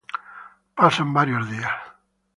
Pasan 0.77 1.09
varios 1.13 1.45
días. 1.53 1.75